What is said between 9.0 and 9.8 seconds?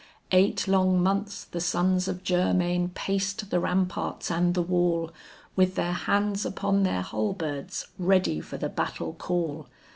call.